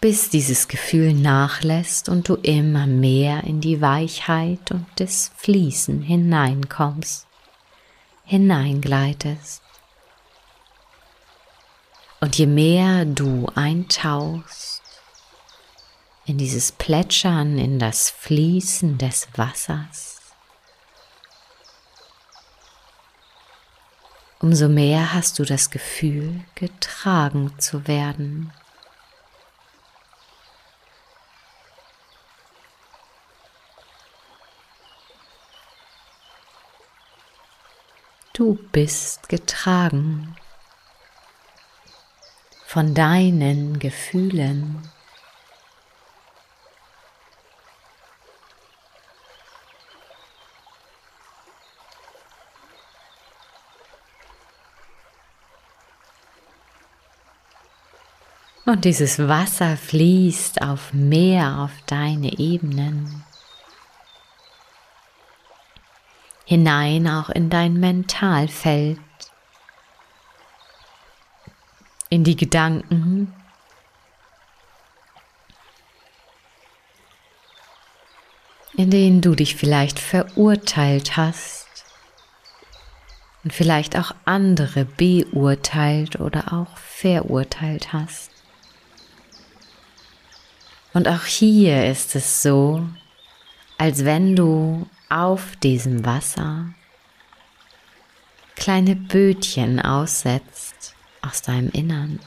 bis 0.00 0.30
dieses 0.30 0.68
Gefühl 0.68 1.12
nachlässt 1.12 2.08
und 2.08 2.28
du 2.28 2.36
immer 2.36 2.86
mehr 2.86 3.44
in 3.44 3.60
die 3.60 3.82
Weichheit 3.82 4.70
und 4.70 4.86
das 4.96 5.30
Fließen 5.36 6.00
hineinkommst, 6.00 7.26
hineingleitest. 8.24 9.62
Und 12.20 12.36
je 12.38 12.46
mehr 12.46 13.04
du 13.04 13.46
eintauchst 13.54 14.82
in 16.24 16.38
dieses 16.38 16.72
Plätschern, 16.72 17.58
in 17.58 17.78
das 17.78 18.10
Fließen 18.10 18.96
des 18.96 19.28
Wassers, 19.36 20.20
umso 24.38 24.68
mehr 24.68 25.12
hast 25.12 25.38
du 25.38 25.44
das 25.44 25.70
Gefühl, 25.70 26.42
getragen 26.54 27.52
zu 27.58 27.86
werden. 27.86 28.52
Du 38.40 38.54
bist 38.72 39.28
getragen 39.28 40.34
von 42.64 42.94
deinen 42.94 43.78
Gefühlen. 43.78 44.88
Und 58.64 58.86
dieses 58.86 59.18
Wasser 59.18 59.76
fließt 59.76 60.62
auf 60.62 60.94
mehr 60.94 61.58
auf 61.58 61.72
deine 61.84 62.38
Ebenen. 62.38 63.22
Hinein 66.50 67.06
auch 67.06 67.30
in 67.30 67.48
dein 67.48 67.74
Mentalfeld. 67.74 68.98
In 72.08 72.24
die 72.24 72.34
Gedanken. 72.34 73.32
in 78.76 78.88
denen 78.88 79.20
du 79.20 79.34
dich 79.34 79.56
vielleicht 79.56 79.98
verurteilt 79.98 81.18
hast 81.18 81.66
und 83.44 83.52
vielleicht 83.52 83.98
auch 83.98 84.14
andere 84.24 84.86
beurteilt 84.86 86.18
oder 86.18 86.54
auch 86.54 86.78
verurteilt 86.78 87.92
hast. 87.92 88.30
Und 90.94 91.08
auch 91.08 91.24
hier 91.24 91.90
ist 91.90 92.16
es 92.16 92.42
so, 92.42 92.88
als 93.76 94.06
wenn 94.06 94.34
du 94.34 94.86
auf 95.10 95.56
diesem 95.56 96.04
Wasser 96.04 96.72
kleine 98.56 98.96
Bötchen 98.96 99.80
aussetzt 99.80 100.94
aus 101.22 101.42
deinem 101.42 101.70
Innern. 101.70 102.20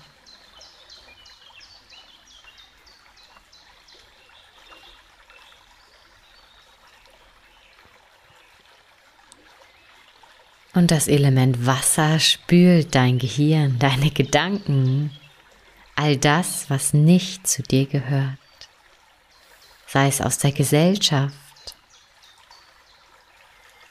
Und 10.76 10.90
das 10.90 11.08
Element 11.08 11.66
Wasser 11.68 12.20
spült 12.20 12.96
dein 12.96 13.20
Gehirn, 13.20 13.78
deine 13.78 14.10
Gedanken, 14.10 15.12
all 15.96 16.18
das, 16.18 16.70
was 16.70 16.94
nicht 16.94 17.48
zu 17.48 17.62
dir 17.62 17.86
gehört 17.86 18.40
sei 19.94 20.08
es 20.08 20.22
aus 20.22 20.40
der 20.40 20.52
Gesellschaft, 20.52 21.36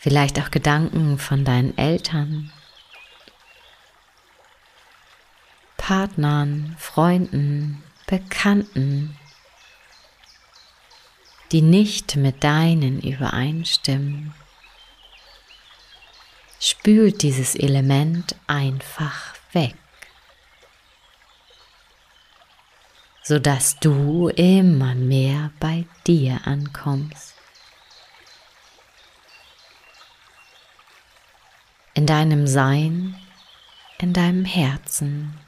vielleicht 0.03 0.39
auch 0.39 0.51
Gedanken 0.51 1.19
von 1.19 1.45
deinen 1.45 1.77
Eltern, 1.79 2.53
Partnern, 5.79 6.77
Freunden, 6.79 7.83
Bekannten, 8.07 9.17
die 11.51 11.63
nicht 11.63 12.17
mit 12.17 12.45
deinen 12.45 13.01
übereinstimmen. 13.01 14.35
Spült 16.61 17.23
dieses 17.23 17.55
Element 17.55 18.37
einfach 18.47 19.35
weg. 19.53 19.75
sodass 23.23 23.79
du 23.79 24.29
immer 24.29 24.95
mehr 24.95 25.53
bei 25.61 25.87
dir 26.07 26.41
ankommst. 26.45 27.32
In 31.95 32.07
deinem 32.07 32.47
Sein, 32.47 33.15
in 33.99 34.13
deinem 34.13 34.45
Herzen. 34.45 35.39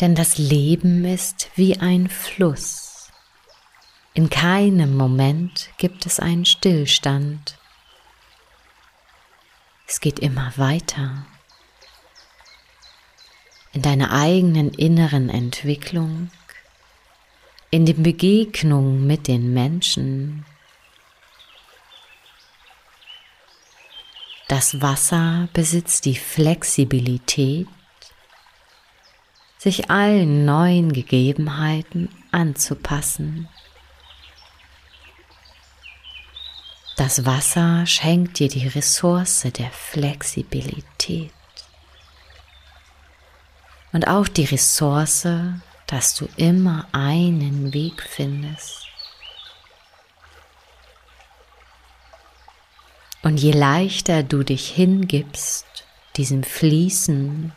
Denn 0.00 0.14
das 0.14 0.38
Leben 0.38 1.04
ist 1.04 1.50
wie 1.56 1.78
ein 1.78 2.08
Fluss. 2.08 3.10
In 4.14 4.30
keinem 4.30 4.96
Moment 4.96 5.70
gibt 5.76 6.06
es 6.06 6.18
einen 6.18 6.46
Stillstand. 6.46 7.58
Es 9.86 10.00
geht 10.00 10.18
immer 10.18 10.52
weiter. 10.56 11.26
In 13.72 13.82
deiner 13.82 14.10
eigenen 14.10 14.74
inneren 14.74 15.28
Entwicklung, 15.28 16.30
in 17.70 17.86
den 17.86 18.02
Begegnungen 18.02 19.06
mit 19.06 19.28
den 19.28 19.54
Menschen. 19.54 20.44
Das 24.48 24.80
Wasser 24.80 25.48
besitzt 25.52 26.04
die 26.04 26.16
Flexibilität, 26.16 27.68
sich 29.56 29.88
allen 29.88 30.44
neuen 30.44 30.92
Gegebenheiten 30.92 32.08
anzupassen. 32.32 33.48
Das 36.96 37.24
Wasser 37.24 37.86
schenkt 37.86 38.40
dir 38.40 38.48
die 38.48 38.66
Ressource 38.66 39.46
der 39.56 39.70
Flexibilität 39.70 41.32
und 43.92 44.06
auch 44.08 44.28
die 44.28 44.44
Ressource, 44.44 45.26
dass 45.86 46.14
du 46.14 46.28
immer 46.36 46.86
einen 46.92 47.72
Weg 47.72 48.02
findest. 48.02 48.86
Und 53.22 53.38
je 53.38 53.52
leichter 53.52 54.22
du 54.22 54.42
dich 54.42 54.68
hingibst, 54.68 55.66
diesem 56.16 56.42
Fließen 56.42 57.52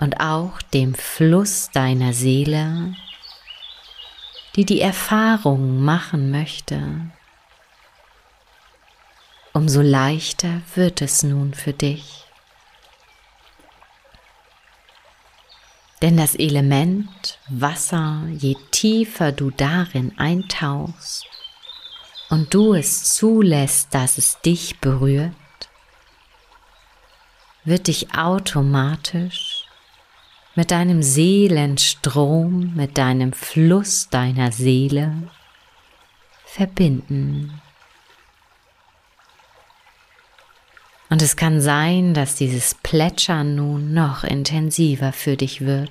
und 0.00 0.20
auch 0.20 0.60
dem 0.62 0.94
Fluss 0.94 1.70
deiner 1.70 2.12
Seele, 2.12 2.94
die 4.56 4.64
die 4.64 4.80
Erfahrung 4.80 5.84
machen 5.84 6.30
möchte, 6.30 7.10
umso 9.52 9.82
leichter 9.82 10.62
wird 10.74 11.02
es 11.02 11.22
nun 11.22 11.54
für 11.54 11.72
dich. 11.72 12.19
Denn 16.02 16.16
das 16.16 16.34
Element 16.34 17.38
Wasser, 17.48 18.26
je 18.32 18.56
tiefer 18.70 19.32
du 19.32 19.50
darin 19.50 20.16
eintauchst 20.18 21.26
und 22.30 22.54
du 22.54 22.74
es 22.74 23.14
zulässt, 23.14 23.94
dass 23.94 24.16
es 24.16 24.40
dich 24.40 24.80
berührt, 24.80 25.34
wird 27.64 27.88
dich 27.88 28.14
automatisch 28.14 29.66
mit 30.54 30.70
deinem 30.70 31.02
Seelenstrom, 31.02 32.74
mit 32.74 32.96
deinem 32.96 33.34
Fluss 33.34 34.08
deiner 34.08 34.52
Seele 34.52 35.30
verbinden. 36.46 37.60
Und 41.10 41.22
es 41.22 41.36
kann 41.36 41.60
sein, 41.60 42.14
dass 42.14 42.36
dieses 42.36 42.74
Plätschern 42.74 43.54
nun 43.54 43.92
noch 43.92 44.24
intensiver 44.24 45.12
für 45.12 45.36
dich 45.36 45.60
wird. 45.60 45.90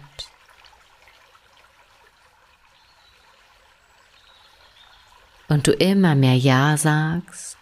Und 5.49 5.67
du 5.67 5.71
immer 5.73 6.15
mehr 6.15 6.37
Ja 6.37 6.77
sagst 6.77 7.57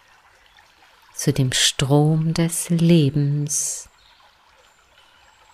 zu 1.14 1.32
dem 1.32 1.52
Strom 1.52 2.32
des 2.32 2.70
Lebens 2.70 3.88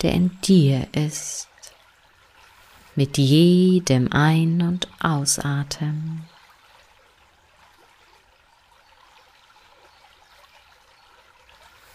der 0.05 0.13
in 0.13 0.39
dir 0.43 0.87
ist, 0.93 1.49
mit 2.95 3.17
jedem 3.17 4.13
Ein- 4.13 4.61
und 4.61 4.87
Ausatmen. 5.01 6.29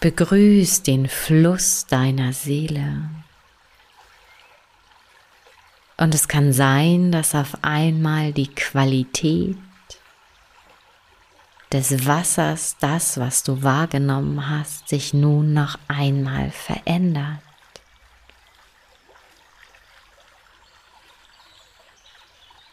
Begrüß 0.00 0.82
den 0.82 1.08
Fluss 1.08 1.86
deiner 1.86 2.32
Seele. 2.32 3.10
Und 5.98 6.14
es 6.14 6.26
kann 6.26 6.54
sein, 6.54 7.12
dass 7.12 7.34
auf 7.34 7.58
einmal 7.62 8.32
die 8.32 8.48
Qualität 8.48 9.58
des 11.70 12.06
Wassers, 12.06 12.76
das, 12.80 13.20
was 13.20 13.42
du 13.42 13.62
wahrgenommen 13.62 14.48
hast, 14.48 14.88
sich 14.88 15.12
nun 15.12 15.52
noch 15.52 15.78
einmal 15.86 16.50
verändert. 16.50 17.40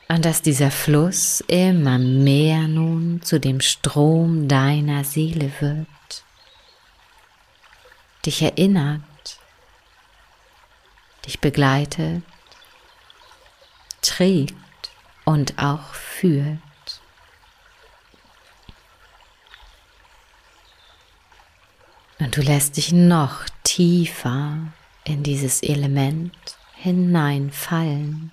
und 0.10 0.26
dass 0.26 0.42
dieser 0.42 0.72
Fluss 0.72 1.42
immer 1.48 2.00
mehr 2.00 2.68
nun 2.68 3.22
zu 3.22 3.40
dem 3.40 3.62
Strom 3.62 4.48
deiner 4.48 5.04
Seele 5.04 5.52
wird, 5.60 5.86
dich 8.28 8.42
erinnert, 8.44 9.02
dich 11.26 11.40
begleitet, 11.40 12.24
trägt 14.02 14.56
und 15.26 15.58
auch 15.58 15.94
führt. 15.94 16.60
Und 22.20 22.36
du 22.36 22.42
lässt 22.42 22.78
dich 22.78 22.92
noch 22.92 23.46
tiefer 23.64 24.58
in 25.06 25.24
dieses 25.24 25.64
Element 25.64 26.36
hineinfallen 26.76 28.32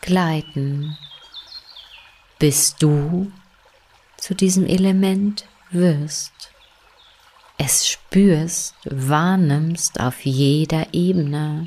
gleiten, 0.00 0.96
bis 2.38 2.74
du 2.76 3.30
zu 4.16 4.34
diesem 4.34 4.66
Element 4.66 5.44
wirst, 5.70 6.52
es 7.58 7.88
spürst, 7.88 8.76
wahrnimmst 8.84 10.00
auf 10.00 10.24
jeder 10.24 10.94
Ebene 10.94 11.66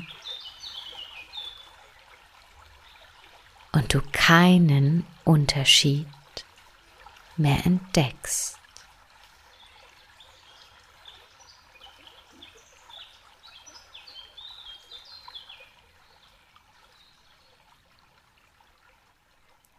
und 3.72 3.92
du 3.92 4.00
keinen 4.12 5.06
Unterschied 5.24 6.06
mehr 7.36 7.64
entdeckst. 7.64 8.58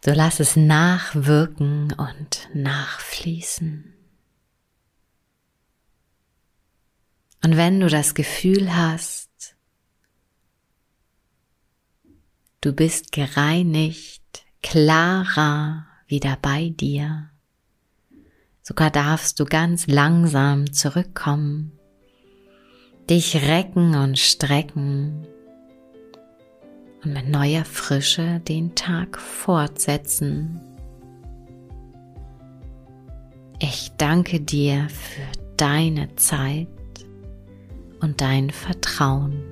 So 0.04 0.12
lass 0.12 0.38
es 0.38 0.54
nachwirken 0.54 1.94
und 1.94 2.48
nachfließen. 2.52 3.93
Und 7.44 7.58
wenn 7.58 7.78
du 7.78 7.88
das 7.88 8.14
Gefühl 8.14 8.74
hast, 8.74 9.54
du 12.62 12.72
bist 12.72 13.12
gereinigt, 13.12 14.46
klarer 14.62 15.86
wieder 16.06 16.38
bei 16.40 16.70
dir, 16.70 17.28
sogar 18.62 18.90
darfst 18.90 19.38
du 19.40 19.44
ganz 19.44 19.86
langsam 19.86 20.72
zurückkommen, 20.72 21.78
dich 23.10 23.36
recken 23.36 23.94
und 23.94 24.18
strecken 24.18 25.26
und 27.04 27.12
mit 27.12 27.28
neuer 27.28 27.66
Frische 27.66 28.40
den 28.40 28.74
Tag 28.74 29.18
fortsetzen. 29.20 30.62
Ich 33.58 33.92
danke 33.98 34.40
dir 34.40 34.88
für 34.88 35.30
deine 35.58 36.16
Zeit 36.16 36.68
und 38.04 38.20
dein 38.20 38.50
Vertrauen. 38.50 39.42